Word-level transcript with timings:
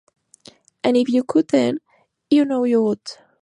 And 0.83 0.97
if 0.97 1.09
you 1.09 1.23
could 1.23 1.49
then 1.49 1.77
you 2.31 2.43
know 2.43 2.63
you 2.63 2.81
would. 2.81 3.07